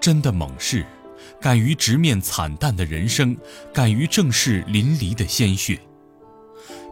[0.00, 0.86] 真的猛士，
[1.40, 3.36] 敢于直面惨淡的人生，
[3.72, 5.78] 敢于正视淋漓的鲜血。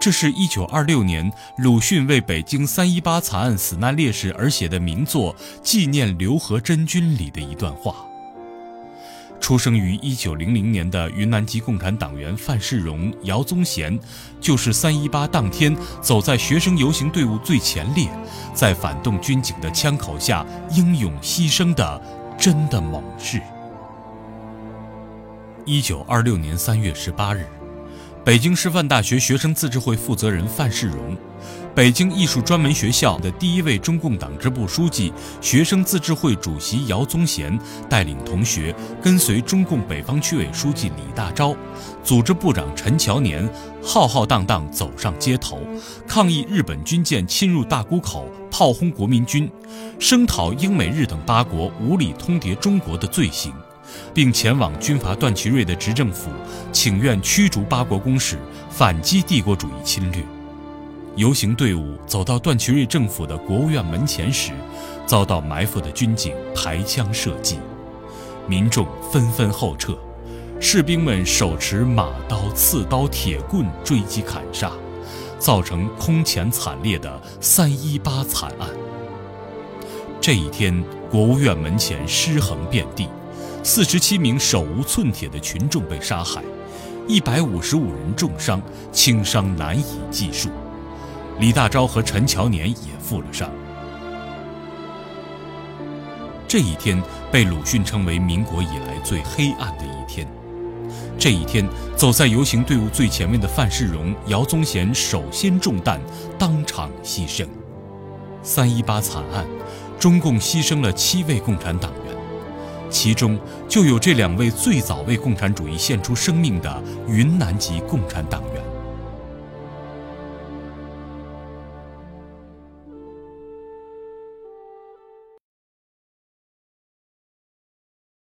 [0.00, 5.32] 这是一九二六年鲁迅为北京三一八惨案死难烈士而写的名作
[5.62, 7.94] 《纪念刘和珍君》里的一段话。
[9.40, 13.98] 出生于一九零零年的云南籍共产党员范世荣、姚宗贤，
[14.40, 18.08] 就是三一八当天走在学生游行队伍最前列，
[18.54, 22.00] 在反动军警的枪口下英勇牺牲的
[22.42, 23.40] 真的猛士。
[25.64, 27.46] 一九二六年三月十八日。
[28.24, 31.16] 北京师范大学学生自治会负责人范世荣，
[31.74, 41.56] 北京艺术专门学校的第一位中共党支部书记、学生自治会主席姚宗贤带领同学，跟随中共北方区委书记李大钊、
[42.04, 43.48] 组织部长陈乔年，
[43.82, 45.62] 浩浩荡荡走上街头，
[46.06, 49.50] 抗议日本军舰侵入大沽口、炮轰国民军，
[49.98, 53.50] 声讨英美日等八国无理通牒中国的罪行。
[54.14, 56.30] 并前往军阀段祺瑞的执政府，
[56.70, 58.38] 请愿驱逐八国公使，
[58.70, 60.22] 反击帝国主义侵略。
[61.14, 64.52] 游行队伍走到段祺瑞政府的国务院门前时，
[65.06, 67.58] 遭到埋伏的军警抬枪射击，
[68.48, 69.94] 民众纷纷后撤，
[70.58, 74.72] 士兵们手持马刀、刺刀、铁棍追击砍杀，
[75.38, 78.66] 造成空前惨烈的三一八惨案。
[80.18, 83.06] 这一天，国务院门前尸横遍地。
[83.62, 86.42] 四十七名手无寸铁的群众被杀害，
[87.06, 88.60] 一百五十五人重伤，
[88.90, 90.48] 轻伤难以计数。
[91.38, 93.50] 李大钊和陈乔年也负了伤。
[96.46, 100.26] 这一天被鲁迅称为民国以来最黑暗的一天。
[101.18, 101.66] 这一天，
[101.96, 106.00] 走在游行队伍最前面的范世荣、姚宗贤首先中弹，
[106.38, 107.46] 当场牺牲。
[108.42, 109.46] 三一八惨案，
[109.98, 112.14] 中共牺牲了七位共产党员。
[112.90, 118.51] 其中就有这两位最早为共产主义献出生命的云南籍共产党员。